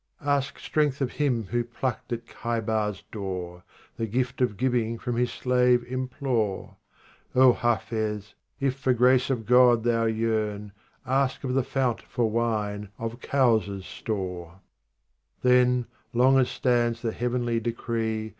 53" 0.17 0.31
Ask 0.33 0.57
strength 0.57 0.99
of 1.01 1.11
him 1.11 1.43
who 1.43 1.63
plucked 1.63 2.11
at 2.11 2.25
KLhaibar's 2.25 3.01
â¢ 3.01 3.11
door; 3.11 3.63
The 3.97 4.07
gift 4.07 4.41
of 4.41 4.57
giving 4.57 4.97
from 4.97 5.15
his 5.15 5.31
slave 5.31 5.85
implore. 5.87 6.77
O 7.35 7.53
Hafiz, 7.53 8.33
if 8.59 8.73
for 8.77 8.93
grace 8.95 9.29
of 9.29 9.45
God 9.45 9.83
thou 9.83 10.07
yearn^ 10.07 10.71
Ask 11.05 11.43
of 11.43 11.53
the 11.53 11.61
fount 11.61 12.01
for 12.01 12.31
wine 12.31 12.89
of 12.97 13.19
Kowsar's 13.19 13.85
store; 13.85 14.61
54 15.43 15.51
Then, 15.51 15.85
long 16.15 16.39
as 16.39 16.49
stands 16.49 17.03
the 17.03 17.11
heavenly 17.11 17.59
decree. 17.59 18.29